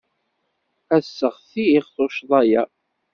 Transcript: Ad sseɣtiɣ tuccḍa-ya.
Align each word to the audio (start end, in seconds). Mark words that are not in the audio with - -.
Ad 0.95 1.03
sseɣtiɣ 1.05 1.85
tuccḍa-ya. 1.95 2.63